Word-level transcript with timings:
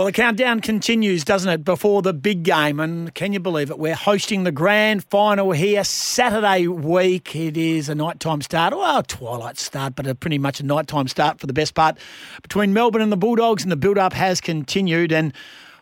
Well, 0.00 0.06
the 0.06 0.12
countdown 0.12 0.60
continues, 0.60 1.24
doesn't 1.24 1.50
it, 1.50 1.62
before 1.62 2.00
the 2.00 2.14
big 2.14 2.42
game? 2.42 2.80
And 2.80 3.14
can 3.14 3.34
you 3.34 3.38
believe 3.38 3.68
it? 3.68 3.78
We're 3.78 3.94
hosting 3.94 4.44
the 4.44 4.50
grand 4.50 5.04
final 5.04 5.52
here 5.52 5.84
Saturday 5.84 6.66
week. 6.68 7.36
It 7.36 7.58
is 7.58 7.90
a 7.90 7.94
nighttime 7.94 8.40
start, 8.40 8.74
well, 8.74 9.00
a 9.00 9.02
twilight 9.02 9.58
start, 9.58 9.96
but 9.96 10.06
a 10.06 10.14
pretty 10.14 10.38
much 10.38 10.58
a 10.58 10.62
nighttime 10.62 11.06
start 11.06 11.38
for 11.38 11.46
the 11.46 11.52
best 11.52 11.74
part 11.74 11.98
between 12.40 12.72
Melbourne 12.72 13.02
and 13.02 13.12
the 13.12 13.18
Bulldogs. 13.18 13.62
And 13.62 13.70
the 13.70 13.76
build 13.76 13.98
up 13.98 14.14
has 14.14 14.40
continued. 14.40 15.12
And 15.12 15.34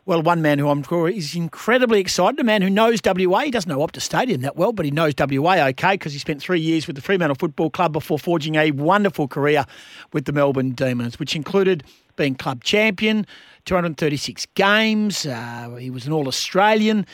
well, 0.09 0.23
one 0.23 0.41
man 0.41 0.59
who 0.59 0.71
I'm 0.71 0.83
sure 0.83 1.07
is 1.07 1.35
incredibly 1.35 2.01
excited, 2.01 2.41
a 2.41 2.45
man 2.45 2.63
who 2.63 2.71
knows 2.71 3.01
WA. 3.05 3.41
He 3.41 3.51
doesn't 3.51 3.69
know 3.69 3.87
Optus 3.87 4.01
Stadium 4.01 4.41
that 4.41 4.57
well, 4.57 4.73
but 4.73 4.87
he 4.87 4.91
knows 4.91 5.13
WA 5.19 5.67
okay 5.67 5.93
because 5.93 6.15
he 6.15 6.19
spent 6.19 6.41
three 6.41 6.61
years 6.61 6.87
with 6.87 6.97
the 6.97 7.03
Fremantle 7.03 7.35
Football 7.35 7.69
Club 7.69 7.93
before 7.93 8.19
forging 8.19 8.55
a 8.55 8.71
wonderful 8.71 9.29
career 9.29 9.67
with 10.15 10.25
the 10.25 10.33
Melbourne 10.33 10.71
Demons, 10.71 11.19
which 11.19 11.37
included 11.37 11.85
being 12.17 12.35
club 12.35 12.65
champion, 12.65 13.27
236 13.67 14.47
games. 14.55 15.27
Uh, 15.27 15.77
he 15.79 15.91
was 15.91 16.07
an 16.07 16.15
All 16.15 16.27
Australian, 16.27 17.05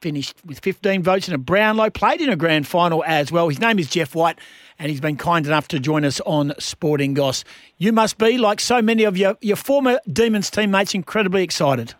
finished 0.00 0.34
with 0.46 0.60
15 0.60 1.02
votes 1.02 1.28
in 1.28 1.34
a 1.34 1.38
Brownlow, 1.38 1.90
played 1.90 2.22
in 2.22 2.30
a 2.30 2.36
grand 2.36 2.66
final 2.66 3.04
as 3.04 3.30
well. 3.30 3.50
His 3.50 3.60
name 3.60 3.78
is 3.78 3.90
Jeff 3.90 4.14
White, 4.14 4.38
and 4.78 4.88
he's 4.88 5.02
been 5.02 5.18
kind 5.18 5.44
enough 5.44 5.68
to 5.68 5.78
join 5.78 6.06
us 6.06 6.22
on 6.24 6.54
Sporting 6.58 7.12
Goss. 7.12 7.44
You 7.76 7.92
must 7.92 8.16
be, 8.16 8.38
like 8.38 8.60
so 8.60 8.80
many 8.80 9.04
of 9.04 9.18
your, 9.18 9.36
your 9.42 9.56
former 9.56 10.00
Demons 10.10 10.48
teammates, 10.48 10.94
incredibly 10.94 11.42
excited. 11.42 11.94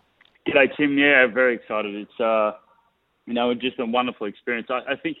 G'day, 0.47 0.75
Tim. 0.75 0.97
Yeah, 0.97 1.27
very 1.27 1.55
excited. 1.55 1.95
It's 1.95 2.19
uh, 2.19 2.53
you 3.25 3.33
know, 3.33 3.53
just 3.53 3.79
a 3.79 3.85
wonderful 3.85 4.27
experience. 4.27 4.67
I, 4.69 4.93
I 4.93 4.95
think, 4.95 5.17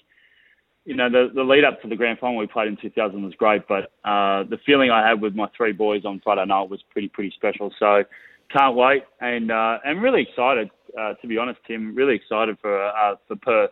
you 0.85 0.95
know, 0.95 1.09
the 1.09 1.29
the 1.33 1.43
lead 1.43 1.63
up 1.63 1.81
to 1.81 1.87
the 1.87 1.95
grand 1.95 2.19
final 2.19 2.37
we 2.37 2.47
played 2.47 2.67
in 2.67 2.77
2000 2.81 3.23
was 3.23 3.33
great, 3.35 3.67
but 3.67 3.91
uh, 4.03 4.43
the 4.49 4.57
feeling 4.65 4.89
I 4.89 5.07
had 5.07 5.21
with 5.21 5.35
my 5.35 5.47
three 5.55 5.73
boys 5.73 6.05
on 6.05 6.21
Friday 6.23 6.45
night 6.45 6.69
was 6.69 6.81
pretty 6.89 7.07
pretty 7.07 7.31
special. 7.35 7.71
So, 7.77 8.03
can't 8.51 8.75
wait, 8.75 9.03
and 9.19 9.51
uh, 9.51 9.77
I'm 9.85 10.01
really 10.01 10.23
excited. 10.23 10.71
Uh, 10.99 11.13
to 11.21 11.27
be 11.27 11.37
honest, 11.37 11.59
Tim, 11.67 11.95
really 11.95 12.15
excited 12.15 12.57
for 12.61 12.83
uh, 12.83 13.15
for 13.27 13.35
Perth 13.35 13.71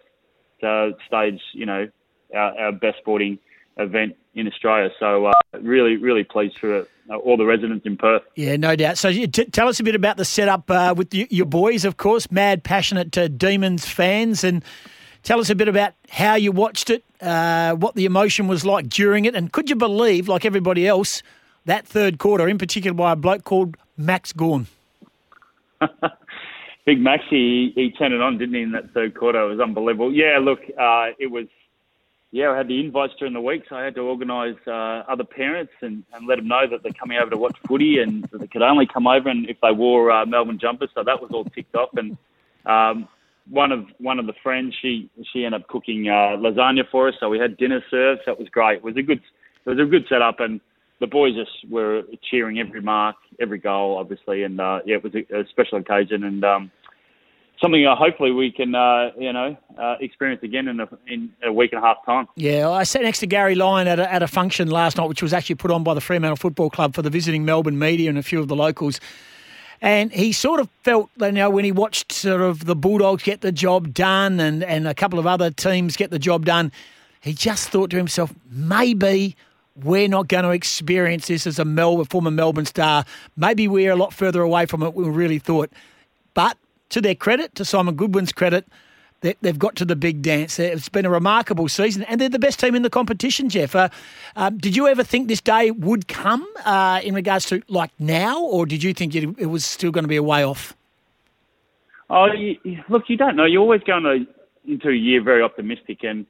to 0.61 0.91
stage, 1.07 1.39
you 1.53 1.65
know, 1.65 1.87
our, 2.35 2.59
our 2.59 2.71
best 2.71 2.97
sporting 2.99 3.39
event 3.79 4.15
in 4.35 4.47
Australia. 4.47 4.89
So 4.99 5.25
uh, 5.25 5.33
really, 5.61 5.97
really 5.97 6.23
pleased 6.23 6.57
for 6.59 6.85
uh, 7.09 7.15
all 7.15 7.37
the 7.37 7.45
residents 7.45 7.85
in 7.85 7.97
Perth. 7.97 8.21
Yeah, 8.35 8.55
no 8.57 8.75
doubt. 8.75 8.97
So 8.97 9.11
t- 9.11 9.27
tell 9.27 9.67
us 9.67 9.79
a 9.79 9.83
bit 9.83 9.95
about 9.95 10.17
the 10.17 10.25
setup 10.25 10.69
uh, 10.69 10.93
with 10.95 11.13
y- 11.13 11.27
your 11.29 11.45
boys, 11.45 11.85
of 11.85 11.97
course, 11.97 12.29
mad, 12.31 12.63
passionate 12.63 13.17
uh, 13.17 13.27
Demons 13.27 13.85
fans, 13.87 14.43
and 14.43 14.63
tell 15.23 15.39
us 15.39 15.49
a 15.49 15.55
bit 15.55 15.67
about 15.67 15.93
how 16.09 16.35
you 16.35 16.51
watched 16.51 16.89
it, 16.89 17.03
uh, 17.21 17.73
what 17.73 17.95
the 17.95 18.05
emotion 18.05 18.47
was 18.47 18.65
like 18.65 18.87
during 18.89 19.25
it, 19.25 19.35
and 19.35 19.51
could 19.51 19.69
you 19.69 19.75
believe, 19.75 20.27
like 20.27 20.45
everybody 20.45 20.87
else, 20.87 21.23
that 21.65 21.87
third 21.87 22.19
quarter, 22.19 22.47
in 22.47 22.57
particular 22.57 22.93
by 22.93 23.13
a 23.13 23.15
bloke 23.15 23.43
called 23.43 23.75
Max 23.97 24.31
Gawn? 24.31 24.67
Big 26.85 26.99
Maxi, 26.99 27.29
he, 27.29 27.73
he 27.75 27.91
turned 27.91 28.13
it 28.13 28.21
on, 28.21 28.37
didn't 28.37 28.55
he, 28.55 28.61
in 28.61 28.71
that 28.71 28.91
third 28.93 29.15
quarter? 29.15 29.43
It 29.43 29.49
was 29.49 29.59
unbelievable. 29.59 30.11
Yeah, 30.13 30.39
look, 30.41 30.59
uh, 30.79 31.07
it 31.19 31.29
was 31.29 31.45
yeah, 32.31 32.51
I 32.51 32.57
had 32.57 32.67
the 32.67 32.79
invites 32.79 33.13
during 33.17 33.33
the 33.33 33.41
week, 33.41 33.63
so 33.67 33.75
I 33.75 33.83
had 33.83 33.95
to 33.95 34.01
organise 34.01 34.57
uh, 34.67 35.03
other 35.07 35.23
parents 35.23 35.73
and, 35.81 36.03
and 36.13 36.27
let 36.27 36.35
them 36.35 36.47
know 36.47 36.67
that 36.69 36.83
they're 36.83 36.93
coming 36.93 37.17
over 37.17 37.31
to 37.31 37.37
watch 37.37 37.57
footy 37.67 37.99
and 37.99 38.23
that 38.31 38.39
they 38.39 38.47
could 38.47 38.61
only 38.61 38.85
come 38.85 39.07
over 39.07 39.29
and 39.29 39.49
if 39.49 39.57
they 39.61 39.71
wore 39.71 40.11
uh, 40.11 40.25
Melbourne 40.25 40.59
jumpers. 40.59 40.89
So 40.93 41.03
that 41.03 41.19
was 41.21 41.31
all 41.33 41.45
ticked 41.45 41.75
off. 41.75 41.89
And 41.95 42.17
um, 42.67 43.07
one 43.49 43.71
of 43.71 43.85
one 43.97 44.19
of 44.19 44.27
the 44.27 44.33
friends, 44.43 44.75
she 44.79 45.09
she 45.33 45.43
ended 45.43 45.61
up 45.61 45.67
cooking 45.67 46.07
uh, 46.07 46.37
lasagna 46.37 46.83
for 46.91 47.07
us, 47.07 47.15
so 47.19 47.29
we 47.29 47.39
had 47.39 47.57
dinner 47.57 47.83
served. 47.89 48.21
So 48.25 48.35
was 48.37 48.49
great. 48.49 48.77
It 48.77 48.83
was 48.83 48.95
a 48.95 49.01
good 49.01 49.21
it 49.65 49.69
was 49.69 49.79
a 49.79 49.85
good 49.85 50.05
setup, 50.07 50.39
and 50.39 50.61
the 50.99 51.07
boys 51.07 51.33
just 51.35 51.71
were 51.71 52.03
cheering 52.29 52.59
every 52.59 52.81
mark, 52.81 53.15
every 53.39 53.57
goal, 53.57 53.97
obviously. 53.97 54.43
And 54.43 54.61
uh, 54.61 54.81
yeah, 54.85 54.97
it 54.97 55.03
was 55.03 55.15
a, 55.15 55.39
a 55.39 55.47
special 55.47 55.79
occasion, 55.79 56.23
and 56.23 56.43
um, 56.43 56.71
something 57.61 57.85
uh, 57.85 57.95
hopefully 57.95 58.31
we 58.31 58.51
can, 58.51 58.75
uh, 58.75 59.11
you 59.17 59.33
know, 59.33 59.57
uh, 59.77 59.95
experience 59.99 60.41
again 60.43 60.67
in 60.67 60.79
a, 60.79 60.89
in 61.07 61.31
a 61.43 61.51
week 61.51 61.71
and 61.73 61.83
a 61.83 61.85
half 61.85 62.05
time. 62.05 62.27
Yeah, 62.35 62.69
I 62.69 62.83
sat 62.83 63.01
next 63.03 63.19
to 63.19 63.27
Gary 63.27 63.55
Lyon 63.55 63.87
at 63.87 63.99
a, 63.99 64.11
at 64.11 64.23
a 64.23 64.27
function 64.27 64.69
last 64.69 64.97
night, 64.97 65.07
which 65.07 65.21
was 65.21 65.33
actually 65.33 65.55
put 65.55 65.71
on 65.71 65.83
by 65.83 65.93
the 65.93 66.01
Fremantle 66.01 66.37
Football 66.37 66.69
Club 66.69 66.93
for 66.93 67.01
the 67.01 67.09
visiting 67.09 67.45
Melbourne 67.45 67.79
media 67.79 68.09
and 68.09 68.17
a 68.17 68.23
few 68.23 68.39
of 68.39 68.47
the 68.47 68.55
locals. 68.55 68.99
And 69.81 70.11
he 70.11 70.33
sort 70.33 70.59
of 70.59 70.69
felt, 70.83 71.09
you 71.21 71.31
know, 71.31 71.49
when 71.49 71.63
he 71.63 71.71
watched 71.71 72.11
sort 72.11 72.41
of 72.41 72.65
the 72.65 72.75
Bulldogs 72.75 73.23
get 73.23 73.41
the 73.41 73.51
job 73.51 73.93
done 73.93 74.39
and, 74.39 74.63
and 74.63 74.87
a 74.87 74.93
couple 74.93 75.19
of 75.19 75.25
other 75.25 75.51
teams 75.51 75.95
get 75.95 76.11
the 76.11 76.19
job 76.19 76.45
done, 76.45 76.71
he 77.21 77.33
just 77.33 77.69
thought 77.69 77.89
to 77.91 77.97
himself, 77.97 78.33
maybe 78.51 79.35
we're 79.75 80.09
not 80.09 80.27
going 80.27 80.43
to 80.43 80.49
experience 80.49 81.27
this 81.27 81.47
as 81.47 81.59
a 81.59 81.65
Melbourne, 81.65 82.05
former 82.05 82.31
Melbourne 82.31 82.65
star. 82.65 83.05
Maybe 83.37 83.67
we're 83.67 83.91
a 83.91 83.95
lot 83.95 84.13
further 84.13 84.41
away 84.41 84.65
from 84.65 84.83
it 84.83 84.93
we 84.93 85.07
really 85.07 85.39
thought. 85.39 85.71
But 86.33 86.57
to 86.89 87.01
their 87.01 87.15
credit, 87.15 87.55
to 87.55 87.65
Simon 87.65 87.95
Goodwin's 87.95 88.31
credit, 88.31 88.67
they, 89.21 89.35
have 89.43 89.59
got 89.59 89.75
to 89.77 89.85
the 89.85 89.95
big 89.95 90.21
dance. 90.21 90.59
It's 90.59 90.89
been 90.89 91.05
a 91.05 91.09
remarkable 91.09 91.67
season, 91.67 92.03
and 92.03 92.21
they're 92.21 92.29
the 92.29 92.39
best 92.39 92.59
team 92.59 92.73
in 92.73 92.83
the 92.83 92.89
competition, 92.89 93.49
Jeff. 93.49 93.75
Uh, 93.75 93.89
um, 94.35 94.57
did 94.57 94.75
you 94.75 94.87
ever 94.87 95.03
think 95.03 95.27
this 95.27 95.41
day 95.41 95.71
would 95.71 96.07
come 96.07 96.47
uh, 96.65 97.01
in 97.03 97.13
regards 97.13 97.45
to 97.47 97.61
like 97.67 97.91
now, 97.99 98.41
or 98.41 98.65
did 98.65 98.81
you 98.81 98.93
think 98.93 99.15
it, 99.15 99.45
was 99.47 99.65
still 99.65 99.91
going 99.91 100.05
to 100.05 100.09
be 100.09 100.15
a 100.15 100.23
way 100.23 100.45
off? 100.45 100.73
Oh, 102.09 102.27
you, 102.31 102.57
look, 102.87 103.03
you 103.07 103.17
don't 103.17 103.35
know. 103.35 103.45
You 103.45 103.59
always 103.59 103.81
go 103.81 103.97
into, 103.97 104.25
into 104.65 104.89
a 104.89 104.95
year 104.95 105.21
very 105.21 105.43
optimistic, 105.43 106.03
and 106.03 106.25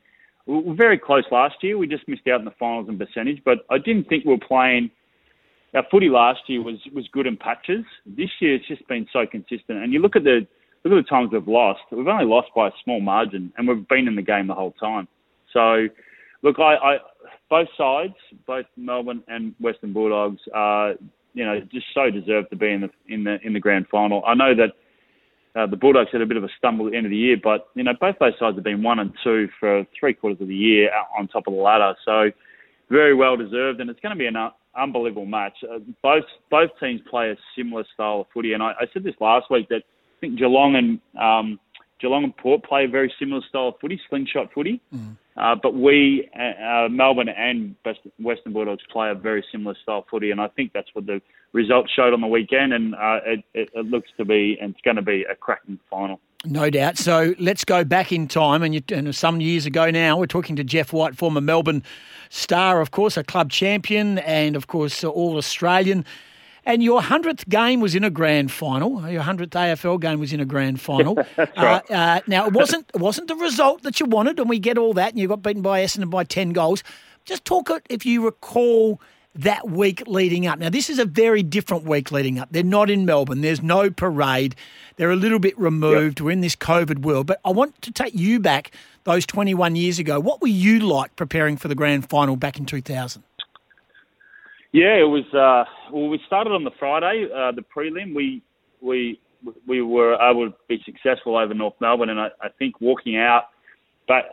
we 0.48 0.60
were 0.60 0.74
very 0.74 0.98
close 0.98 1.26
last 1.32 1.64
year. 1.64 1.78
We 1.78 1.86
just 1.88 2.08
missed 2.08 2.28
out 2.28 2.40
in 2.40 2.46
the 2.46 2.52
finals 2.52 2.90
and 2.90 2.98
percentage, 2.98 3.44
but 3.46 3.60
I 3.70 3.78
didn't 3.78 4.10
think 4.10 4.26
we 4.26 4.32
were 4.32 4.40
playing– 4.40 4.92
our 5.74 5.84
footy 5.92 6.10
last 6.10 6.42
year 6.48 6.62
was 6.64 6.78
was 6.94 7.08
good 7.12 7.28
in 7.28 7.38
patches. 7.38 7.86
This 8.06 8.30
year 8.40 8.56
it's 8.56 8.68
just 8.68 8.88
been 8.88 9.08
so 9.14 9.26
consistent. 9.30 9.84
And 9.84 9.94
you 9.94 10.00
look 10.00 10.16
at 10.16 10.24
the 10.24 10.48
look 10.84 10.98
at 10.98 11.04
the 11.04 11.10
times 11.10 11.30
we've 11.32 11.48
lost. 11.48 11.82
We've 11.92 12.08
only 12.08 12.26
lost 12.26 12.50
by 12.56 12.68
a 12.68 12.72
small 12.84 13.02
margin, 13.02 13.54
and 13.58 13.68
we've 13.68 13.88
been 13.88 14.08
in 14.08 14.16
the 14.16 14.22
game 14.22 14.48
the 14.48 14.56
whole 14.56 14.74
time. 14.74 15.08
So, 15.54 15.88
look, 16.42 16.58
I, 16.60 16.76
I 16.76 16.98
both 17.50 17.68
sides, 17.78 18.14
both 18.48 18.66
Melbourne 18.78 19.24
and 19.28 19.54
Western 19.60 19.94
Bulldogs, 19.94 20.42
are 20.54 20.94
you 21.34 21.46
know 21.46 21.60
just 21.72 21.88
so 21.94 22.10
deserve 22.10 22.50
to 22.50 22.56
be 22.56 22.72
in 22.72 22.82
the 22.82 22.90
in 23.08 23.24
the 23.24 23.38
in 23.44 23.54
the 23.54 23.60
grand 23.60 23.88
final. 23.90 24.24
I 24.26 24.34
know 24.36 24.56
that. 24.56 24.74
Uh, 25.56 25.66
the 25.66 25.76
Bulldogs 25.76 26.10
had 26.12 26.22
a 26.22 26.28
bit 26.28 26.38
of 26.38 26.44
a 26.44 26.48
stumble 26.60 26.86
at 26.86 26.92
the 26.92 26.98
end 26.98 27.08
of 27.08 27.10
the 27.10 27.18
year, 27.18 27.36
but 27.44 27.70
you 27.74 27.84
know 27.84 27.92
both 28.00 28.16
those 28.20 28.34
sides 28.40 28.56
have 28.56 28.64
been 28.64 28.84
one 28.84 29.00
and 29.00 29.12
two 29.24 29.50
for 29.60 29.84
three 30.00 30.14
quarters 30.14 30.40
of 30.40 30.48
the 30.48 30.56
year 30.56 30.92
on 31.18 31.28
top 31.28 31.48
of 31.48 31.54
the 31.56 31.60
ladder. 31.60 31.96
So 32.06 32.30
very 32.90 33.16
well 33.16 33.36
deserved, 33.36 33.82
and 33.82 33.90
it's 33.90 34.00
going 34.00 34.16
to 34.16 34.18
be 34.18 34.28
an 34.28 34.36
unbelievable 34.78 35.26
match. 35.26 35.58
Uh, 35.64 35.80
both 36.02 36.26
both 36.50 36.70
teams 36.80 37.02
play 37.10 37.32
a 37.32 37.36
similar 37.58 37.84
style 37.94 38.22
of 38.22 38.28
footy, 38.34 38.54
and 38.54 38.64
I, 38.64 38.72
I 38.80 38.86
said 38.94 39.04
this 39.04 39.16
last 39.20 39.50
week 39.50 39.70
that 39.70 39.84
I 39.84 40.20
think 40.22 40.38
Geelong 40.38 40.76
and 40.76 41.00
um, 41.22 41.60
Geelong 42.00 42.24
and 42.24 42.36
Port 42.38 42.64
play 42.64 42.86
a 42.86 42.88
very 42.88 43.14
similar 43.20 43.42
style 43.50 43.70
of 43.70 43.76
footy, 43.82 44.00
slingshot 44.10 44.54
footy. 44.54 44.82
Mm. 44.94 45.18
Uh, 45.38 45.56
but 45.62 45.74
we, 45.74 46.30
uh, 46.38 46.86
uh 46.86 46.90
Melbourne 46.90 47.30
and 47.30 47.76
Western 48.20 48.52
Bulldogs, 48.52 48.84
play 48.92 49.10
a 49.10 49.16
very 49.16 49.44
similar 49.52 49.76
style 49.84 50.00
of 50.00 50.06
footy, 50.12 50.32
and 50.32 50.42
I 50.42 50.48
think 50.50 50.74
that's 50.74 50.90
what 50.94 51.06
the 51.06 51.22
results 51.54 51.92
showed 51.96 52.14
on 52.14 52.22
the 52.22 52.28
weekend, 52.28 52.74
and 52.74 52.94
uh, 52.96 53.20
it, 53.26 53.44
it, 53.54 53.70
it 53.74 53.86
looks 53.86 54.10
to 54.18 54.26
be, 54.26 54.58
and 54.62 54.72
it's 54.72 54.82
going 54.82 54.98
to 54.98 55.02
be 55.02 55.26
a 55.30 55.36
cracking 55.36 55.80
final. 55.90 56.20
No 56.46 56.70
doubt. 56.70 56.98
So 56.98 57.36
let's 57.38 57.66
go 57.66 57.84
back 57.84 58.14
in 58.14 58.28
time, 58.28 58.64
and, 58.64 58.74
you, 58.74 58.82
and, 58.92 59.14
some 59.14 59.42
years 59.42 59.66
ago 59.66 59.92
now, 59.92 60.18
we're 60.18 60.26
talking 60.26 60.56
to 60.56 60.64
Jeff 60.64 60.94
White, 60.94 61.18
former 61.18 61.42
Melbourne 61.42 61.84
star, 62.30 62.80
of 62.80 62.92
course, 62.92 63.18
a 63.18 63.24
club 63.26 63.52
champion, 63.52 64.20
and 64.20 64.56
of 64.56 64.68
course, 64.68 65.04
all 65.04 65.36
Australian. 65.36 66.06
And 66.66 66.82
your 66.82 67.02
hundredth 67.02 67.50
game 67.50 67.82
was 67.82 67.94
in 67.94 68.04
a 68.04 68.10
grand 68.10 68.52
final. 68.52 69.10
Your 69.10 69.24
hundredth 69.24 69.52
AFL 69.52 70.00
game 70.00 70.20
was 70.20 70.32
in 70.32 70.40
a 70.40 70.46
grand 70.46 70.80
final. 70.80 71.16
That's 71.36 71.58
right. 71.58 71.92
Uh, 71.92 71.94
uh, 71.94 72.20
now 72.28 72.46
it 72.46 72.54
wasn't 72.54 72.90
it 72.94 73.02
wasn't 73.02 73.28
the 73.28 73.36
result 73.36 73.84
that 73.84 74.00
you 74.00 74.06
wanted, 74.06 74.40
and 74.40 74.50
we 74.50 74.60
get 74.60 74.78
all 74.78 74.94
that. 74.94 75.12
And 75.12 75.20
you 75.20 75.28
got 75.28 75.42
beaten 75.42 75.62
by 75.62 75.84
Essendon 75.84 76.10
by 76.10 76.24
ten 76.24 76.52
goals. 76.52 76.84
Just 77.26 77.44
talk 77.44 77.70
it 77.70 77.86
if 77.90 78.06
you 78.06 78.24
recall 78.24 79.02
that 79.36 79.70
week 79.70 80.04
leading 80.08 80.48
up. 80.48 80.60
Now, 80.60 80.70
this 80.70 80.90
is 80.90 81.00
a 81.00 81.06
very 81.06 81.44
different 81.44 81.84
week 81.84 82.12
leading 82.12 82.40
up. 82.40 82.50
They're 82.52 82.64
not 82.64 82.90
in 82.90 83.06
Melbourne. 83.06 83.42
There's 83.42 83.62
no 83.62 83.90
parade. 83.90 84.56
They're 84.98 85.12
a 85.12 85.16
little 85.16 85.40
bit 85.40 85.58
removed. 85.58 86.20
Yep. 86.20 86.26
We're 86.26 86.32
in 86.32 86.42
this 86.42 86.56
COVID 86.56 87.00
world. 87.00 87.28
But 87.28 87.40
I 87.46 87.52
want 87.52 87.82
to 87.84 87.92
take 87.92 88.14
you 88.16 88.40
back 88.40 88.72
those 89.04 89.26
21 89.26 89.76
years 89.76 90.00
ago. 90.00 90.20
What 90.20 90.42
were 90.42 90.48
you 90.48 90.80
like 90.80 91.16
preparing 91.16 91.58
for 91.58 91.68
the 91.68 91.76
grand 91.76 92.10
final 92.10 92.36
back 92.36 92.58
in 92.58 92.66
2000? 92.66 93.24
Yeah, 94.72 94.98
it 95.00 95.10
was. 95.10 95.26
Uh, 95.34 95.70
well, 95.92 96.10
we 96.10 96.20
started 96.28 96.52
on 96.52 96.64
the 96.64 96.72
Friday, 96.78 97.28
uh, 97.34 97.52
the 97.52 97.64
prelim. 97.64 98.14
We 98.14 98.44
we 98.82 99.20
we 99.66 99.82
were 99.82 100.14
able 100.16 100.50
to 100.50 100.56
be 100.68 100.80
successful 100.86 101.38
over 101.38 101.56
North 101.56 101.74
Melbourne, 101.82 102.10
and 102.10 102.20
I, 102.20 102.28
I 102.40 102.50
think 102.60 102.80
walking 102.80 103.18
out 103.18 103.46
back 104.10 104.26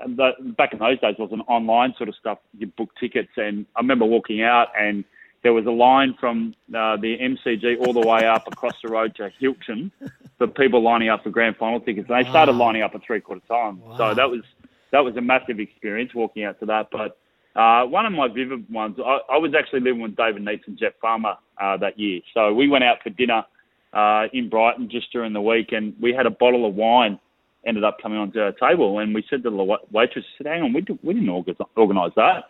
back 0.57 0.73
in 0.73 0.81
those 0.81 0.99
days 0.99 1.15
it 1.17 1.21
was 1.21 1.31
an 1.33 1.43
online 1.43 1.95
sort 1.97 2.09
of 2.09 2.17
stuff. 2.17 2.39
You 2.59 2.67
book 2.67 2.91
tickets, 2.99 3.31
and 3.37 3.67
I 3.77 3.81
remember 3.81 4.05
walking 4.05 4.43
out, 4.43 4.69
and 4.77 5.05
there 5.45 5.53
was 5.53 5.67
a 5.67 5.71
line 5.71 6.17
from 6.19 6.55
uh, 6.71 6.97
the 6.97 7.17
MCG 7.19 7.87
all 7.87 7.93
the 7.93 8.01
way 8.01 8.27
up 8.27 8.49
across 8.49 8.75
the 8.83 8.89
road 8.89 9.15
to 9.17 9.31
Hilton 9.39 9.93
for 10.39 10.49
people 10.49 10.83
lining 10.83 11.11
up 11.11 11.23
for 11.23 11.31
grand 11.31 11.57
final 11.57 11.79
tickets. 11.79 12.09
And 12.09 12.19
they 12.19 12.25
wow. 12.25 12.33
started 12.33 12.53
lining 12.53 12.83
up 12.83 12.95
at 12.97 13.03
three 13.05 13.21
quarter 13.21 13.47
time, 13.47 13.81
wow. 13.83 13.97
so 13.97 14.15
that 14.15 14.29
was 14.29 14.43
that 14.91 15.05
was 15.05 15.17
a 15.17 15.21
massive 15.21 15.61
experience 15.61 16.13
walking 16.15 16.43
out 16.43 16.59
to 16.61 16.67
that. 16.67 16.89
But 16.91 17.19
uh, 17.55 17.87
one 17.87 18.07
of 18.07 18.13
my 18.13 18.29
vivid 18.29 18.69
ones, 18.71 18.97
I, 18.99 19.19
I 19.31 19.37
was 19.37 19.55
actually 19.55 19.81
living 19.81 20.01
with 20.01 20.17
David 20.17 20.43
Neitz 20.43 20.67
and 20.67 20.79
Jeff 20.79 20.95
Farmer 21.01 21.37
uh, 21.61 21.77
that 21.77 21.99
year, 21.99 22.23
so 22.35 22.53
we 22.53 22.69
went 22.69 22.83
out 22.83 23.03
for 23.03 23.11
dinner 23.11 23.45
uh, 23.93 24.25
in 24.33 24.49
Brighton 24.49 24.89
just 24.89 25.13
during 25.13 25.35
the 25.35 25.41
week, 25.41 25.73
and 25.73 25.95
we 26.01 26.15
had 26.15 26.27
a 26.27 26.31
bottle 26.31 26.67
of 26.67 26.75
wine 26.75 27.21
ended 27.67 27.85
up 27.85 27.99
coming 28.01 28.19
onto 28.19 28.41
our 28.41 28.53
table, 28.53 28.99
and 28.99 29.15
we 29.15 29.25
said 29.29 29.43
to 29.43 29.51
the 29.51 29.79
waitress, 29.91 30.25
"said 30.37 30.47
Hang 30.47 30.63
on, 30.63 30.73
we, 30.73 30.85
we 31.03 31.15
didn't 31.15 31.29
organise 31.77 32.13
that." 32.17 32.45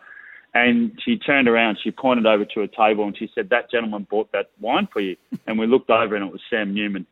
And 0.53 0.99
she 1.03 1.17
turned 1.17 1.47
around, 1.47 1.77
she 1.83 1.91
pointed 1.91 2.25
over 2.25 2.45
to 2.45 2.61
a 2.61 2.67
table, 2.67 3.05
and 3.05 3.17
she 3.17 3.29
said, 3.35 3.49
"That 3.49 3.69
gentleman 3.71 4.07
bought 4.09 4.31
that 4.31 4.49
wine 4.59 4.87
for 4.91 5.01
you." 5.01 5.15
and 5.47 5.59
we 5.59 5.67
looked 5.67 5.89
over, 5.89 6.15
and 6.15 6.25
it 6.25 6.31
was 6.31 6.41
Sam 6.49 6.73
Newman. 6.73 7.05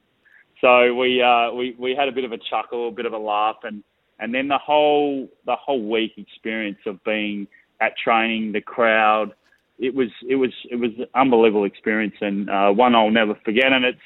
So 0.61 0.93
we 0.93 1.21
uh, 1.21 1.51
we 1.51 1.75
we 1.77 1.95
had 1.95 2.07
a 2.07 2.11
bit 2.11 2.23
of 2.23 2.31
a 2.31 2.37
chuckle, 2.37 2.89
a 2.89 2.91
bit 2.91 3.05
of 3.05 3.13
a 3.13 3.17
laugh, 3.17 3.57
and 3.63 3.83
and 4.19 4.33
then 4.33 4.47
the 4.47 4.57
whole 4.57 5.27
the 5.45 5.55
whole 5.55 5.87
week 5.89 6.13
experience 6.17 6.79
of 6.85 7.03
being 7.03 7.47
at 7.81 7.97
training, 7.97 8.53
the 8.53 8.61
crowd, 8.61 9.33
it 9.79 9.93
was 9.93 10.09
it 10.27 10.35
was 10.35 10.51
it 10.69 10.75
was 10.75 10.91
an 10.97 11.07
unbelievable 11.15 11.65
experience 11.65 12.15
and 12.21 12.49
uh, 12.49 12.69
one 12.69 12.95
I'll 12.95 13.11
never 13.11 13.35
forget. 13.43 13.73
And 13.73 13.83
it's 13.83 13.99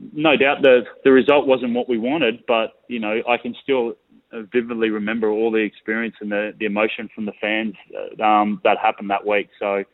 no 0.00 0.36
doubt 0.36 0.62
the 0.62 0.82
the 1.04 1.12
result 1.12 1.46
wasn't 1.46 1.74
what 1.74 1.88
we 1.88 1.98
wanted, 1.98 2.44
but 2.46 2.82
you 2.88 3.00
know 3.00 3.20
I 3.28 3.36
can 3.36 3.54
still 3.62 3.94
vividly 4.32 4.90
remember 4.90 5.30
all 5.30 5.50
the 5.50 5.58
experience 5.58 6.14
and 6.20 6.30
the 6.30 6.52
the 6.58 6.66
emotion 6.66 7.08
from 7.14 7.26
the 7.26 7.32
fans 7.40 7.74
uh, 7.94 8.22
um, 8.22 8.60
that 8.64 8.78
happened 8.78 9.10
that 9.10 9.26
week. 9.26 9.48
So 9.58 9.84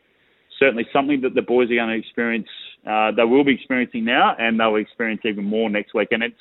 certainly 0.58 0.86
something 0.92 1.20
that 1.22 1.34
the 1.34 1.42
boys 1.42 1.70
are 1.70 1.76
going 1.76 1.88
to 1.88 1.98
experience. 1.98 2.48
Uh, 2.86 3.10
they 3.12 3.24
will 3.24 3.44
be 3.44 3.54
experiencing 3.54 4.04
now, 4.04 4.36
and 4.38 4.60
they'll 4.60 4.76
experience 4.76 5.22
even 5.24 5.44
more 5.44 5.70
next 5.70 5.94
week. 5.94 6.08
And 6.10 6.22
it's 6.22 6.40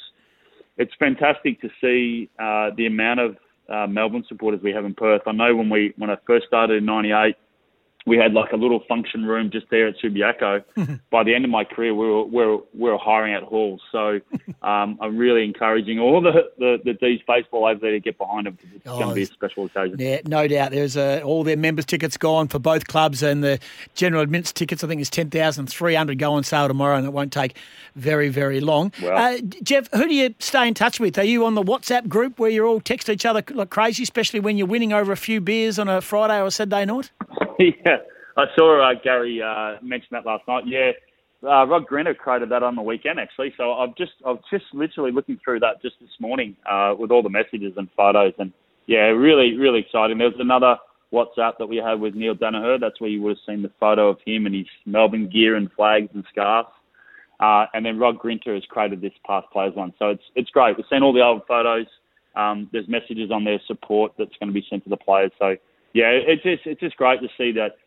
it's 0.78 0.92
fantastic 1.00 1.62
to 1.62 1.70
see 1.80 2.30
uh, 2.40 2.72
the 2.76 2.88
amount 2.88 3.20
of 3.20 3.38
uh, 3.70 3.88
Melbourne 3.88 4.26
supporters 4.28 4.60
we 4.62 4.72
have 4.72 4.86
in 4.86 4.94
Perth. 4.94 5.22
I 5.26 5.32
know 5.32 5.56
when 5.56 5.70
we 5.70 5.94
when 5.98 6.10
I 6.10 6.18
first 6.28 6.48
started 6.48 6.78
in 6.78 6.86
'98 6.86 7.36
we 8.06 8.18
had 8.18 8.34
like 8.34 8.52
a 8.52 8.58
little 8.58 8.82
function 8.88 9.26
room 9.26 9.50
just 9.50 9.70
there 9.70 9.88
at 9.88 9.96
Subiaco. 9.98 10.64
By 11.10 11.24
the 11.24 11.34
end 11.34 11.46
of 11.46 11.52
my 11.52 11.64
career, 11.64 11.96
we 11.96 12.08
were, 12.08 12.24
we 12.24 12.46
were, 12.46 12.58
we 12.74 12.90
were 12.92 12.98
hiring 12.98 13.34
out 13.34 13.44
halls. 13.44 13.82
So 13.92 14.20
um, 14.62 14.98
I'm 15.02 15.18
really 15.18 15.44
encouraging 15.46 16.00
all 16.00 16.22
the, 16.22 16.52
the, 16.58 16.80
the 16.84 16.94
D's 16.94 17.22
baseball 17.28 17.66
over 17.66 17.80
there 17.80 17.92
to 17.92 18.00
get 18.00 18.18
behind 18.18 18.48
them 18.48 18.56
because 18.56 18.76
it's 18.76 18.88
oh, 18.88 18.98
going 18.98 19.10
to 19.10 19.16
be 19.16 19.24
a 19.24 19.28
special 19.28 19.66
occasion. 19.66 19.98
Yeah, 20.00 20.20
no 20.26 20.48
doubt. 20.48 20.72
There's 20.72 20.98
uh, 20.98 21.22
all 21.24 21.44
their 21.44 21.58
members' 21.58 21.86
tickets 21.86 22.18
gone 22.18 22.48
for 22.48 22.60
both 22.60 22.88
clubs, 22.88 23.24
and 23.24 23.44
the 23.44 23.60
general 23.96 24.22
admittance 24.22 24.52
tickets, 24.52 24.84
I 24.84 24.88
think, 24.88 25.02
is 25.02 25.10
10,300 25.10 26.20
go 26.20 26.34
on 26.34 26.44
sale 26.44 26.68
tomorrow, 26.68 26.98
and 26.98 27.06
it 27.06 27.14
won't 27.14 27.32
take 27.32 27.56
very, 27.96 28.30
very 28.30 28.60
long. 28.60 28.92
Well, 29.02 29.18
uh, 29.18 29.40
Jeff, 29.62 29.90
who 29.94 30.08
do 30.08 30.14
you 30.14 30.36
stay 30.40 30.68
in 30.68 30.74
touch 30.74 31.00
with? 31.00 31.18
Are 31.18 31.24
you 31.24 31.46
on 31.46 31.56
the 31.56 31.64
WhatsApp 31.64 32.08
group 32.08 32.40
where 32.40 32.50
you 32.50 32.66
all 32.66 32.82
text 32.82 33.10
each 33.10 33.26
other 33.26 33.44
like 33.52 33.70
crazy, 33.70 34.04
especially 34.04 34.40
when 34.40 34.58
you're 34.58 34.68
winning 34.68 34.92
over 34.92 35.12
a 35.12 35.18
few 35.18 35.40
beers 35.40 35.80
on 35.80 35.88
a 35.88 36.02
Friday 36.02 36.40
or 36.40 36.48
a 36.48 36.52
Saturday 36.52 36.86
night? 36.86 37.12
yeah, 37.86 37.98
I 38.38 38.46
saw 38.56 38.92
uh, 38.92 38.94
Gary 39.04 39.42
uh, 39.42 39.76
mention 39.82 40.10
that 40.12 40.26
last 40.26 40.44
night. 40.48 40.64
Yeah, 40.66 40.92
uh, 41.44 41.66
Rod 41.66 41.86
Grinter 41.86 42.14
created 42.14 42.50
that 42.50 42.64
on 42.64 42.76
the 42.76 42.82
weekend 42.82 43.20
actually. 43.20 43.54
So 43.58 43.74
I've 43.74 43.96
just 43.96 44.14
I've 44.26 44.40
just 44.52 44.66
literally 44.74 45.12
looking 45.12 45.40
through 45.44 45.60
that 45.60 45.82
just 45.82 45.96
this 46.00 46.10
morning 46.20 46.56
uh, 46.70 46.96
with 46.98 47.12
all 47.12 47.22
the 47.24 47.30
messages 47.30 47.74
and 47.78 47.90
photos, 47.96 48.34
and 48.40 48.52
yeah, 48.88 49.12
really 49.12 49.58
really 49.58 49.80
exciting. 49.80 50.18
There 50.18 50.28
was 50.28 50.40
another 50.40 50.78
WhatsApp 51.14 51.58
that 51.60 51.68
we 51.68 51.78
had 51.78 52.00
with 52.00 52.16
Neale 52.16 52.36
Daniher. 52.36 52.80
That's 52.80 53.00
where 53.00 53.10
you 53.10 53.22
would 53.22 53.38
have 53.38 53.46
seen 53.54 53.62
the 53.62 53.72
photo 53.80 54.10
of 54.10 54.18
him 54.26 54.46
and 54.46 54.56
his 54.56 54.66
Melbourne 54.86 55.30
gear 55.30 55.56
and 55.56 55.72
flags 55.74 56.10
and 56.14 56.24
scarves. 56.32 56.70
Uh, 57.40 57.66
and 57.74 57.86
then 57.86 58.00
Rod 58.00 58.18
Grinter 58.20 58.54
has 58.54 58.64
created 58.70 59.02
this 59.02 59.14
past 59.26 59.48
players 59.52 59.76
one. 59.76 59.94
So 60.00 60.10
it's 60.10 60.24
it's 60.36 60.50
great. 60.50 60.78
We've 60.78 60.86
seen 60.90 61.04
all 61.04 61.14
the 61.14 61.22
old 61.22 61.42
photos. 61.48 61.88
Um, 62.36 62.70
there's 62.72 62.88
messages 62.88 63.30
on 63.32 63.44
their 63.44 63.60
support 63.68 64.14
that's 64.18 64.36
going 64.40 64.48
to 64.48 64.54
be 64.54 64.66
sent 64.70 64.84
to 64.86 64.90
the 64.90 64.98
players. 64.98 65.32
So 65.38 65.56
yeah, 65.94 66.10
it's 66.10 66.44
just 66.44 66.66
it's 66.66 66.82
just 66.82 66.98
great 66.98 67.22
to 67.22 67.30
see 67.38 67.52
that 67.54 67.78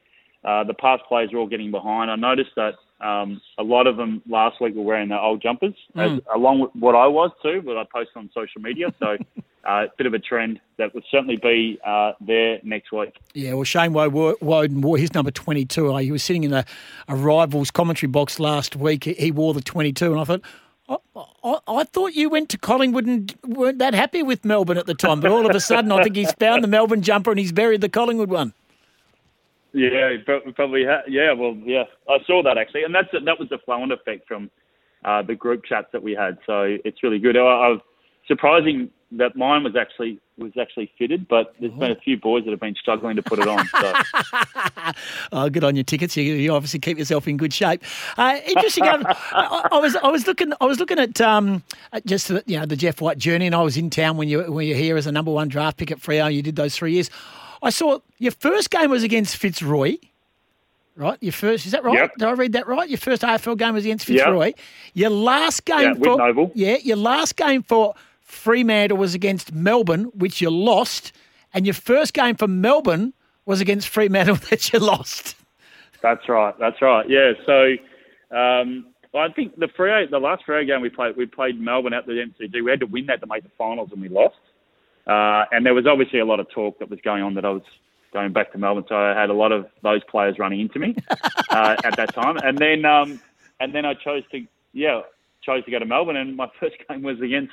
uh, 0.44 0.64
the 0.64 0.74
past 0.74 1.02
players 1.08 1.32
are 1.32 1.38
all 1.38 1.48
getting 1.48 1.70
behind. 1.70 2.10
I 2.10 2.16
noticed 2.16 2.50
that 2.56 2.74
um, 3.00 3.40
a 3.58 3.62
lot 3.62 3.86
of 3.86 3.96
them 3.96 4.22
last 4.28 4.60
week 4.60 4.74
were 4.74 4.82
wearing 4.82 5.08
their 5.08 5.18
old 5.18 5.42
jumpers, 5.42 5.74
mm. 5.94 6.16
as, 6.16 6.22
along 6.34 6.60
with 6.60 6.70
what 6.78 6.94
I 6.94 7.06
was 7.06 7.30
too, 7.42 7.62
but 7.64 7.76
I 7.76 7.84
posted 7.92 8.16
on 8.16 8.30
social 8.32 8.62
media. 8.62 8.94
So 8.98 9.16
a 9.66 9.70
uh, 9.70 9.86
bit 9.98 10.06
of 10.06 10.14
a 10.14 10.18
trend 10.18 10.60
that 10.78 10.94
would 10.94 11.04
certainly 11.10 11.36
be 11.36 11.78
uh, 11.84 12.12
there 12.20 12.60
next 12.62 12.92
week. 12.92 13.16
Yeah, 13.34 13.54
well, 13.54 13.64
Shane 13.64 13.92
Woewodin 13.92 14.80
wore 14.80 14.96
his 14.96 15.12
number 15.12 15.32
22. 15.32 15.92
Uh, 15.92 15.96
he 15.98 16.12
was 16.12 16.22
sitting 16.22 16.44
in 16.44 16.52
a, 16.52 16.64
a 17.08 17.16
Rivals 17.16 17.72
commentary 17.72 18.08
box 18.08 18.38
last 18.38 18.76
week. 18.76 19.04
He 19.04 19.32
wore 19.32 19.54
the 19.54 19.60
22, 19.60 20.12
and 20.12 20.20
I 20.20 20.24
thought, 20.24 20.42
I, 20.88 21.58
I, 21.66 21.84
thought 21.84 22.14
you 22.14 22.28
went 22.28 22.48
to 22.50 22.58
Collingwood 22.58 23.06
and 23.06 23.34
weren't 23.44 23.78
that 23.78 23.92
happy 23.94 24.22
with 24.22 24.44
Melbourne 24.44 24.78
at 24.78 24.86
the 24.86 24.94
time, 24.94 25.20
but 25.20 25.32
all 25.32 25.44
of 25.44 25.54
a 25.54 25.60
sudden 25.60 25.90
I 25.90 26.02
think 26.02 26.14
he's 26.14 26.32
found 26.34 26.62
the 26.62 26.68
Melbourne 26.68 27.02
jumper 27.02 27.30
and 27.30 27.40
he's 27.40 27.50
buried 27.50 27.80
the 27.80 27.88
Collingwood 27.88 28.30
one. 28.30 28.52
Yeah, 29.72 30.16
probably. 30.54 30.84
Ha- 30.84 31.02
yeah, 31.08 31.32
well, 31.32 31.56
yeah, 31.64 31.84
I 32.08 32.18
saw 32.26 32.42
that 32.44 32.56
actually, 32.56 32.84
and 32.84 32.94
that's 32.94 33.08
that 33.12 33.38
was 33.38 33.48
the 33.50 33.58
flow 33.58 33.84
effect 33.84 34.26
from 34.26 34.50
uh, 35.04 35.22
the 35.22 35.34
group 35.34 35.64
chats 35.64 35.88
that 35.92 36.02
we 36.02 36.12
had. 36.12 36.38
So 36.46 36.78
it's 36.84 37.02
really 37.02 37.18
good. 37.18 37.36
I, 37.36 37.40
I 37.40 37.68
was 37.68 37.80
surprising 38.26 38.90
that 39.12 39.36
mine 39.36 39.62
was 39.62 39.76
actually 39.76 40.18
was 40.36 40.52
actually 40.60 40.90
fitted, 40.98 41.28
but 41.28 41.54
there's 41.60 41.72
been 41.72 41.90
a 41.90 41.96
few 41.96 42.16
boys 42.16 42.44
that 42.44 42.50
have 42.50 42.60
been 42.60 42.74
struggling 42.74 43.16
to 43.16 43.22
put 43.22 43.38
it 43.38 43.48
on. 43.48 43.66
So. 43.68 43.94
oh, 45.32 45.48
good 45.48 45.64
on 45.64 45.76
your 45.76 45.84
tickets. 45.84 46.16
You, 46.16 46.24
you, 46.24 46.52
obviously 46.52 46.80
keep 46.80 46.98
yourself 46.98 47.26
in 47.26 47.36
good 47.36 47.54
shape. 47.54 47.82
Uh, 48.18 48.38
interesting. 48.46 48.84
I, 48.84 48.98
I, 49.72 49.78
was 49.78 49.96
I 49.96 50.08
was 50.08 50.26
looking 50.26 50.52
I 50.60 50.66
was 50.66 50.78
looking 50.78 50.98
at 50.98 51.20
um, 51.20 51.62
just 52.04 52.30
you 52.46 52.58
know 52.58 52.66
the 52.66 52.76
Jeff 52.76 53.00
White 53.00 53.18
journey, 53.18 53.46
and 53.46 53.54
I 53.54 53.62
was 53.62 53.76
in 53.76 53.90
town 53.90 54.16
when 54.16 54.28
you 54.28 54.42
when 54.52 54.66
you're 54.66 54.76
here 54.76 54.96
as 54.96 55.06
a 55.06 55.12
number 55.12 55.30
one 55.30 55.48
draft 55.48 55.78
pick 55.78 55.90
at 55.90 55.98
Freo. 55.98 56.32
You 56.32 56.42
did 56.42 56.56
those 56.56 56.76
three 56.76 56.92
years. 56.92 57.10
I 57.62 57.70
saw 57.70 58.00
your 58.18 58.32
first 58.32 58.70
game 58.70 58.90
was 58.90 59.02
against 59.02 59.36
Fitzroy, 59.36 59.96
right? 60.96 61.18
Your 61.22 61.32
first 61.32 61.64
is 61.64 61.72
that 61.72 61.84
right? 61.84 61.94
Yep. 61.94 62.16
Did 62.18 62.28
I 62.28 62.32
read 62.32 62.52
that 62.52 62.66
right? 62.66 62.88
Your 62.88 62.98
first 62.98 63.22
AFL 63.22 63.56
game 63.56 63.74
was 63.74 63.84
against 63.84 64.06
Fitzroy. 64.06 64.46
Yep. 64.46 64.58
Your 64.94 65.10
last 65.10 65.64
game 65.64 65.94
yeah, 65.94 65.94
for 65.94 66.18
Noble. 66.18 66.50
yeah, 66.54 66.76
your 66.82 66.96
last 66.96 67.36
game 67.36 67.62
for 67.62 67.94
Fremantle 68.36 68.98
was 68.98 69.14
against 69.14 69.52
Melbourne, 69.52 70.04
which 70.14 70.40
you 70.40 70.50
lost, 70.50 71.12
and 71.52 71.66
your 71.66 71.74
first 71.74 72.14
game 72.14 72.36
for 72.36 72.48
Melbourne 72.48 73.12
was 73.44 73.60
against 73.60 73.88
Fremantle 73.88 74.36
that 74.50 74.72
you 74.72 74.78
lost. 74.78 75.36
That's 76.02 76.28
right. 76.28 76.54
That's 76.58 76.80
right. 76.80 77.08
Yeah. 77.08 77.32
So. 77.44 77.76
Um, 78.36 78.86
I 79.14 79.30
think 79.30 79.58
the 79.58 79.66
Freo, 79.66 80.08
the 80.10 80.18
last 80.18 80.44
Freo 80.46 80.66
game 80.66 80.80
we 80.80 80.90
played, 80.90 81.16
we 81.16 81.26
played 81.26 81.60
Melbourne 81.60 81.94
at 81.94 82.06
the 82.06 82.12
MCG. 82.12 82.62
We 82.62 82.70
had 82.70 82.80
to 82.80 82.86
win 82.86 83.06
that 83.06 83.20
to 83.20 83.26
make 83.26 83.44
the 83.44 83.50
finals, 83.56 83.90
and 83.92 84.00
we 84.00 84.08
lost. 84.08 84.36
Uh, 85.06 85.44
and 85.52 85.64
there 85.64 85.74
was 85.74 85.86
obviously 85.86 86.18
a 86.18 86.24
lot 86.24 86.40
of 86.40 86.50
talk 86.50 86.78
that 86.80 86.90
was 86.90 86.98
going 87.02 87.22
on 87.22 87.34
that 87.34 87.44
I 87.44 87.50
was 87.50 87.62
going 88.12 88.32
back 88.32 88.52
to 88.52 88.58
Melbourne, 88.58 88.84
so 88.88 88.96
I 88.96 89.18
had 89.18 89.30
a 89.30 89.34
lot 89.34 89.52
of 89.52 89.66
those 89.82 90.02
players 90.04 90.38
running 90.38 90.60
into 90.60 90.78
me 90.78 90.96
uh, 91.50 91.76
at 91.84 91.96
that 91.96 92.14
time. 92.14 92.36
And 92.38 92.58
then, 92.58 92.84
um, 92.84 93.20
and 93.60 93.74
then 93.74 93.84
I 93.84 93.94
chose 93.94 94.24
to, 94.32 94.44
yeah, 94.72 95.02
chose 95.42 95.64
to 95.64 95.70
go 95.70 95.78
to 95.78 95.86
Melbourne, 95.86 96.16
and 96.16 96.36
my 96.36 96.48
first 96.60 96.76
game 96.88 97.02
was 97.02 97.20
against 97.20 97.52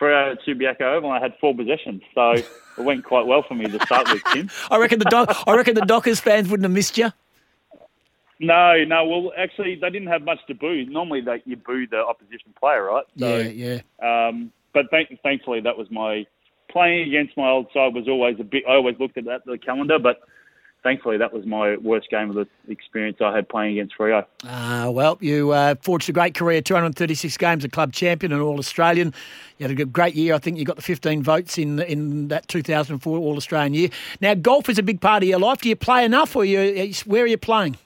At 0.00 0.42
Subiaco 0.42 0.82
Oval. 0.82 1.10
I 1.10 1.20
had 1.20 1.34
four 1.40 1.54
possessions, 1.54 2.02
so 2.14 2.32
it 2.32 2.46
went 2.78 3.04
quite 3.04 3.26
well 3.26 3.42
for 3.42 3.54
me 3.54 3.66
to 3.66 3.78
start 3.86 4.10
with, 4.12 4.22
Tim. 4.32 4.50
I 4.70 4.76
reckon 4.78 4.98
the 4.98 5.04
Do- 5.06 5.26
I 5.46 5.54
reckon 5.56 5.74
the 5.74 5.82
Dockers 5.82 6.20
fans 6.20 6.48
wouldn't 6.48 6.64
have 6.64 6.72
missed 6.72 6.98
you. 6.98 7.10
No, 8.40 8.84
no. 8.84 9.06
Well, 9.06 9.32
actually, 9.38 9.76
they 9.76 9.90
didn't 9.90 10.08
have 10.08 10.22
much 10.22 10.38
to 10.48 10.54
boo. 10.54 10.84
Normally, 10.86 11.20
they, 11.20 11.42
you 11.46 11.56
boo 11.56 11.86
the 11.86 12.04
opposition 12.04 12.52
player, 12.58 12.84
right? 12.84 13.04
So, 13.18 13.38
yeah, 13.38 13.80
yeah. 14.02 14.26
Um, 14.28 14.52
but 14.72 14.90
th- 14.90 15.08
thankfully, 15.22 15.60
that 15.60 15.78
was 15.78 15.90
my 15.90 16.26
playing 16.68 17.08
against 17.08 17.36
my 17.36 17.48
old 17.48 17.68
side 17.72 17.94
was 17.94 18.08
always 18.08 18.38
a 18.40 18.44
bit. 18.44 18.64
I 18.68 18.72
always 18.72 18.96
looked 18.98 19.16
at 19.16 19.24
that 19.26 19.46
the 19.46 19.56
calendar, 19.56 19.98
but 19.98 20.20
thankfully 20.84 21.16
that 21.16 21.32
was 21.32 21.44
my 21.44 21.76
worst 21.78 22.08
game 22.10 22.30
of 22.30 22.36
the 22.36 22.46
experience 22.68 23.16
I 23.20 23.34
had 23.34 23.48
playing 23.48 23.72
against 23.78 23.98
Freo. 23.98 24.24
Uh, 24.46 24.90
well, 24.92 25.18
you 25.20 25.50
uh, 25.50 25.74
forged 25.82 26.08
a 26.08 26.12
great 26.12 26.34
career, 26.34 26.60
236 26.60 27.36
games, 27.38 27.64
a 27.64 27.68
club 27.68 27.92
champion 27.92 28.32
and 28.32 28.40
All 28.40 28.58
Australian. 28.58 29.12
You 29.58 29.66
had 29.66 29.80
a 29.80 29.84
great 29.84 30.14
year. 30.14 30.34
I 30.34 30.38
think 30.38 30.58
you 30.58 30.64
got 30.64 30.76
the 30.76 30.82
15 30.82 31.24
votes 31.24 31.58
in 31.58 31.80
in 31.80 32.28
that 32.28 32.46
2004 32.46 33.18
All 33.18 33.36
Australian 33.36 33.74
year. 33.74 33.88
Now, 34.20 34.34
golf 34.34 34.68
is 34.68 34.78
a 34.78 34.82
big 34.82 35.00
part 35.00 35.24
of 35.24 35.28
your 35.28 35.40
life. 35.40 35.62
Do 35.62 35.68
you 35.68 35.76
play 35.76 36.04
enough, 36.04 36.36
or 36.36 36.44
you, 36.44 36.92
where 37.06 37.24
are 37.24 37.26
you 37.26 37.38
playing? 37.38 37.78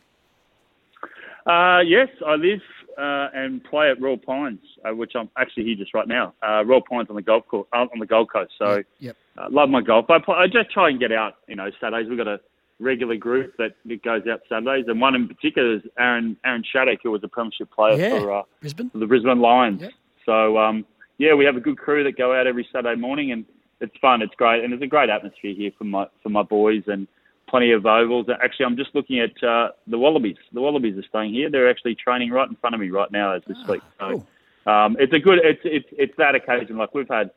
Uh, 1.47 1.81
yes, 1.81 2.09
I 2.27 2.35
live 2.35 2.61
uh, 2.99 3.29
and 3.33 3.63
play 3.65 3.91
at 3.91 4.01
Royal 4.01 4.19
Pines, 4.19 4.61
uh, 4.85 4.95
which 4.95 5.13
I'm 5.15 5.31
actually 5.39 5.65
here 5.65 5.77
just 5.77 5.95
right 5.95 6.09
now. 6.09 6.35
Uh, 6.47 6.65
Royal 6.65 6.83
Pines 6.83 7.09
on 7.09 7.17
the 7.17 7.23
golf 7.23 7.47
course, 7.47 7.67
uh, 7.73 7.87
on 7.93 8.01
the 8.01 8.07
Gold 8.07 8.31
Coast. 8.31 8.53
So, 8.59 8.83
yep. 8.99 9.17
Uh, 9.37 9.47
love 9.51 9.69
my 9.69 9.81
golf. 9.81 10.11
I, 10.11 10.19
play, 10.19 10.35
I 10.35 10.47
just 10.47 10.71
try 10.73 10.91
and 10.91 10.99
get 10.99 11.13
out. 11.13 11.37
You 11.47 11.55
know, 11.55 11.71
Saturdays 11.81 12.09
we've 12.09 12.19
got 12.19 12.27
a 12.27 12.41
regular 12.81 13.17
group 13.17 13.57
that, 13.59 13.73
goes 14.03 14.23
out 14.31 14.41
Saturdays, 14.49 14.87
and 14.89 15.01
one 15.01 15.15
in 15.15 15.29
particular 15.29 15.77
is 15.77 15.83
Aaron 15.99 16.37
Aaron 16.45 16.65
Shattock, 16.71 17.01
who 17.03 17.11
was 17.11 17.23
a 17.25 17.29
premiership 17.29 17.71
player 17.71 17.99
yeah. 17.99 18.19
for, 18.21 18.33
uh, 18.33 18.43
Brisbane. 18.61 18.91
for 18.91 18.99
the 18.99 19.07
Brisbane 19.07 19.41
Lions. 19.41 19.83
Yep. 19.83 19.93
So, 20.27 20.59
um, 20.59 20.85
yeah, 21.19 21.35
we 21.35 21.45
have 21.45 21.57
a 21.57 21.61
good 21.61 21.79
crew 21.79 22.05
that 22.05 22.17
go 22.17 22.35
out 22.39 22.47
every 22.47 22.69
Saturday 22.73 23.01
morning, 23.01 23.33
and 23.33 23.45
it's 23.81 23.97
fun. 24.01 24.23
It's 24.23 24.35
great, 24.35 24.63
and 24.65 24.73
it's 24.73 24.83
a 24.83 24.87
great 24.87 25.11
atmosphere 25.11 25.55
here 25.55 25.71
for 25.77 25.85
my 25.85 26.07
for 26.23 26.29
my 26.29 26.43
boys 26.43 26.85
and 26.87 27.09
plenty 27.49 27.73
of 27.73 27.87
ovals. 27.87 28.27
Actually, 28.43 28.67
I'm 28.67 28.77
just 28.77 28.95
looking 28.95 29.21
at 29.21 29.43
uh, 29.43 29.71
the 29.87 29.99
Wallabies. 29.99 30.37
The 30.53 30.61
Wallabies 30.61 30.97
are 30.99 31.09
staying 31.09 31.33
here. 31.33 31.51
They're 31.51 31.71
actually 31.71 31.95
training 31.95 32.31
right 32.31 32.49
in 32.49 32.57
front 32.57 32.75
of 32.75 32.81
me 32.81 32.91
right 32.91 33.11
now 33.11 33.33
as 33.35 33.43
we 33.49 33.55
ah, 33.59 33.65
speak. 33.65 33.83
So 33.99 34.11
cool. 34.11 34.73
um, 34.73 34.97
it's 35.01 35.13
a 35.13 35.19
good. 35.19 35.39
It's 35.43 35.61
it's 35.65 35.89
it's 35.93 36.15
that 36.19 36.35
occasion. 36.35 36.77
Like 36.77 36.95
we've 36.95 37.09
had 37.09 37.31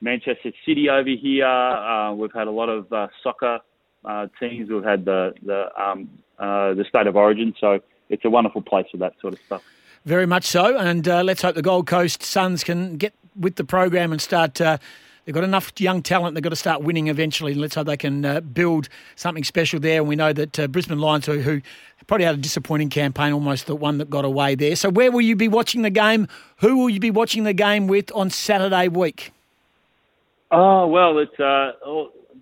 Manchester 0.00 0.52
City 0.64 0.88
over 0.88 1.10
here. 1.10 1.46
Uh, 1.46 2.14
we've 2.14 2.32
had 2.32 2.46
a 2.46 2.50
lot 2.50 2.68
of 2.68 2.90
uh, 2.92 3.08
soccer 3.22 3.58
uh, 4.04 4.26
teams. 4.40 4.70
We've 4.70 4.84
had 4.84 5.04
the 5.04 5.34
the 5.42 5.68
um, 5.80 6.08
uh, 6.38 6.74
the 6.74 6.84
state 6.84 7.06
of 7.06 7.16
origin. 7.16 7.54
So 7.60 7.80
it's 8.08 8.24
a 8.24 8.30
wonderful 8.30 8.62
place 8.62 8.86
for 8.90 8.96
that 8.98 9.14
sort 9.20 9.34
of 9.34 9.40
stuff. 9.46 9.62
Very 10.04 10.26
much 10.26 10.44
so. 10.44 10.76
And 10.76 11.06
uh, 11.06 11.22
let's 11.22 11.42
hope 11.42 11.54
the 11.54 11.62
Gold 11.62 11.86
Coast 11.86 12.22
Suns 12.22 12.64
can 12.64 12.96
get 12.96 13.14
with 13.38 13.56
the 13.56 13.64
program 13.64 14.10
and 14.12 14.20
start. 14.20 14.60
Uh, 14.60 14.78
they've 15.24 15.34
got 15.34 15.44
enough 15.44 15.72
young 15.78 16.02
talent. 16.02 16.34
They've 16.34 16.42
got 16.42 16.50
to 16.50 16.56
start 16.56 16.82
winning 16.82 17.06
eventually. 17.06 17.54
Let's 17.54 17.76
hope 17.76 17.86
they 17.86 17.96
can 17.96 18.24
uh, 18.24 18.40
build 18.40 18.88
something 19.14 19.44
special 19.44 19.78
there. 19.78 20.00
And 20.00 20.08
we 20.08 20.16
know 20.16 20.32
that 20.32 20.58
uh, 20.58 20.66
Brisbane 20.66 20.98
Lions, 20.98 21.26
who, 21.26 21.40
who 21.40 21.62
probably 22.08 22.26
had 22.26 22.34
a 22.34 22.38
disappointing 22.38 22.90
campaign, 22.90 23.32
almost 23.32 23.66
the 23.66 23.76
one 23.76 23.98
that 23.98 24.10
got 24.10 24.24
away 24.24 24.56
there. 24.56 24.74
So, 24.74 24.90
where 24.90 25.12
will 25.12 25.20
you 25.20 25.36
be 25.36 25.48
watching 25.48 25.82
the 25.82 25.90
game? 25.90 26.26
Who 26.58 26.78
will 26.78 26.90
you 26.90 27.00
be 27.00 27.10
watching 27.10 27.44
the 27.44 27.54
game 27.54 27.86
with 27.86 28.10
on 28.12 28.30
Saturday 28.30 28.88
week? 28.88 29.32
Oh 30.50 30.86
well, 30.88 31.18
it's 31.18 31.38
uh, 31.40 31.72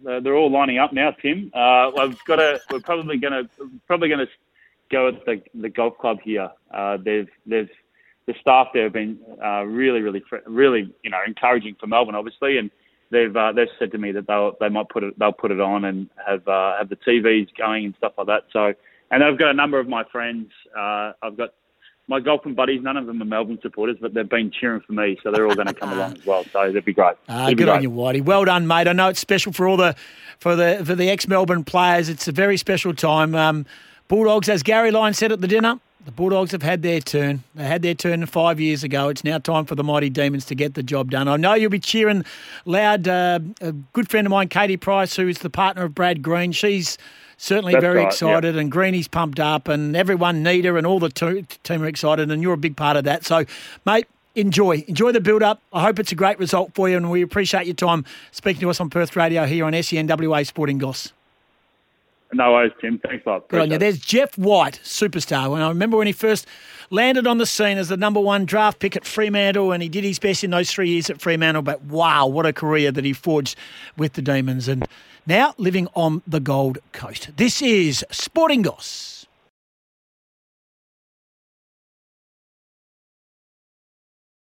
all, 0.07 0.21
they're 0.21 0.37
all 0.37 0.51
lining 0.51 0.79
up 0.79 0.93
now, 0.93 1.11
Tim. 1.11 1.51
Uh, 1.55 1.91
I've 1.97 2.25
got 2.25 2.37
to. 2.37 2.61
We're 2.71 2.81
probably 2.81 3.19
going 3.19 3.33
to 3.33 3.71
probably 3.87 4.09
going 4.09 4.27
to 4.27 4.33
go 4.91 5.09
at 5.09 5.25
the 5.25 5.43
the 5.55 5.69
golf 5.69 5.99
club 5.99 6.19
here. 6.23 6.51
Uh, 6.73 6.97
they've 7.03 7.29
they've 7.47 7.71
the 8.27 8.35
staff 8.41 8.69
there 8.73 8.85
have 8.85 8.93
been 8.93 9.19
uh, 9.45 9.63
really 9.63 10.01
really 10.01 10.23
really 10.47 10.93
you 11.03 11.11
know 11.11 11.19
encouraging 11.27 11.77
for 11.81 11.87
Melbourne, 11.87 12.15
obviously, 12.15 12.59
and 12.59 12.71
they've 13.11 13.35
uh, 13.37 13.53
they've 13.53 13.69
said 13.79 13.91
to 13.93 13.99
me 13.99 14.13
that 14.13 14.27
they'll 14.27 14.57
they 14.61 14.69
might 14.69 14.89
put 14.89 15.03
it 15.03 15.19
they'll 15.19 15.33
put 15.33 15.51
it 15.51 15.61
on 15.61 15.85
and 15.85 16.09
have 16.27 16.47
uh, 16.47 16.77
have 16.79 16.89
the 16.89 16.97
TVs 16.97 17.49
going 17.57 17.87
and 17.87 17.95
stuff 17.97 18.13
like 18.19 18.27
that. 18.29 18.45
So, 18.53 18.73
and 19.11 19.25
I've 19.25 19.39
got 19.39 19.51
a 19.51 19.55
number 19.55 19.79
of 19.79 19.89
my 19.89 20.05
friends. 20.05 20.51
Uh, 20.77 21.13
I've 21.23 21.37
got 21.37 21.55
my 22.11 22.19
golfing 22.19 22.55
buddies, 22.55 22.83
none 22.83 22.97
of 22.97 23.07
them 23.07 23.23
are 23.23 23.25
Melbourne 23.25 23.61
supporters, 23.63 23.97
but 24.01 24.13
they've 24.13 24.29
been 24.29 24.51
cheering 24.51 24.81
for 24.81 24.93
me, 24.93 25.17
so 25.23 25.31
they're 25.31 25.47
all 25.47 25.55
going 25.55 25.69
to 25.69 25.73
come 25.73 25.93
along 25.93 26.15
as 26.15 26.27
well. 26.27 26.43
So 26.45 26.67
that'd 26.67 26.85
be 26.85 26.93
great. 26.93 27.15
Uh, 27.29 27.51
good 27.51 27.59
great. 27.59 27.69
on 27.69 27.83
you, 27.85 27.91
Whitey. 27.91 28.21
Well 28.21 28.45
done, 28.45 28.67
mate. 28.67 28.89
I 28.89 28.93
know 28.93 29.09
it's 29.09 29.21
special 29.21 29.53
for 29.53 29.69
all 29.69 29.77
the 29.77 29.95
for 30.41 30.57
the 30.57 30.83
for 30.85 30.97
the 30.97 31.09
ex 31.09 31.29
Melbourne 31.29 31.63
players. 31.63 32.09
It's 32.09 32.27
a 32.27 32.33
very 32.33 32.57
special 32.57 32.93
time. 32.95 33.37
Um, 33.37 33.65
Bulldogs, 34.09 34.49
as 34.49 34.65
Gary 34.65 34.91
Lyon 34.91 35.15
said 35.15 35.31
at 35.31 35.41
the 35.41 35.47
dinner, 35.47 35.79
the 36.05 36.11
Bulldogs 36.11 36.51
have 36.51 36.65
had 36.65 36.83
their 36.83 36.99
turn. 36.99 37.45
They 37.55 37.65
had 37.65 37.83
their 37.83 37.95
turn 37.95 38.27
five 38.27 38.59
years 38.59 38.83
ago. 38.83 39.09
It's 39.09 39.23
now 39.23 39.39
time 39.39 39.65
for 39.65 39.77
the 39.77 39.85
Mighty 39.85 40.11
Demons 40.11 40.47
to 40.47 40.57
get 40.57 40.75
the 40.75 40.83
job 40.83 41.13
done. 41.13 41.29
I 41.29 41.37
know 41.37 41.55
you'll 41.55 41.71
be 41.71 41.79
cheering 41.79 42.25
loud. 42.65 43.07
Uh, 43.07 43.39
a 43.61 43.71
good 43.71 44.11
friend 44.11 44.27
of 44.27 44.33
mine, 44.33 44.49
Katie 44.49 44.77
Price, 44.77 45.15
who 45.15 45.29
is 45.29 45.39
the 45.39 45.51
partner 45.51 45.85
of 45.85 45.95
Brad 45.95 46.23
Green, 46.23 46.51
she's 46.51 46.99
certainly 47.41 47.73
That's 47.73 47.83
very 47.83 47.99
right, 47.99 48.07
excited, 48.09 48.57
and 48.57 48.71
Greeny's 48.71 49.09
pumped 49.09 49.41
up, 49.41 49.67
and 49.67 49.97
everyone, 49.97 50.43
Nita 50.43 50.77
and 50.77 50.87
all 50.87 51.01
the 51.01 51.09
to- 51.09 51.43
team 51.65 51.83
are 51.83 51.87
excited, 51.87 52.31
and 52.31 52.43
you're 52.43 52.53
a 52.53 52.59
big 52.59 52.77
part 52.77 52.97
of 52.97 53.05
that. 53.05 53.25
So, 53.25 53.45
mate, 53.87 54.07
enjoy. 54.35 54.85
Enjoy 54.87 55.11
the 55.11 55.21
build 55.21 55.43
up. 55.43 55.63
I 55.73 55.81
hope 55.81 55.99
it's 55.99 56.13
a 56.13 56.15
great 56.15 56.39
result 56.39 56.75
for 56.75 56.89
you, 56.89 56.99
and 56.99 57.11
we 57.11 57.23
appreciate 57.23 57.67
your 57.67 57.75
time 57.75 58.05
speaking 58.31 58.61
to 58.61 58.71
us 58.71 58.79
on 58.79 58.91
Perth 58.91 59.17
Radio 59.17 59.47
here 59.47 59.65
on 59.65 59.73
SENWA 59.73 60.47
Sporting 60.47 60.79
Goss. 60.79 61.13
No 62.33 62.53
worries, 62.53 62.73
Tim. 62.81 62.99
Thanks 62.99 63.27
a 63.27 63.31
lot. 63.31 63.49
Good 63.49 63.61
on 63.61 63.71
you. 63.73 63.79
There's 63.79 63.99
Jeff 63.99 64.39
White, 64.39 64.79
superstar. 64.85 65.51
When 65.51 65.63
I 65.63 65.69
remember 65.69 65.97
when 65.97 66.07
he 66.07 66.13
first 66.13 66.47
landed 66.91 67.27
on 67.27 67.39
the 67.39 67.47
scene 67.47 67.77
as 67.77 67.89
the 67.89 67.97
number 67.97 68.21
one 68.21 68.45
draft 68.45 68.79
pick 68.79 68.95
at 68.95 69.05
Fremantle, 69.05 69.73
and 69.73 69.83
he 69.83 69.89
did 69.89 70.05
his 70.05 70.21
best 70.21 70.45
in 70.45 70.51
those 70.51 70.71
three 70.71 70.91
years 70.91 71.11
at 71.11 71.21
Fremantle. 71.21 71.63
But 71.63 71.83
wow, 71.83 72.27
what 72.27 72.47
a 72.47 72.53
career 72.53 72.93
that 72.93 73.05
he 73.05 73.13
forged 73.15 73.57
with 73.97 74.13
the 74.13 74.23
Demons, 74.23 74.69
and 74.69 74.87
now 75.27 75.55
living 75.59 75.89
on 75.95 76.23
the 76.27 76.41
Gold 76.41 76.79
Coast. 76.93 77.31
This 77.37 77.63
is 77.63 78.05
Sporting 78.11 78.63
Goss. 78.63 79.20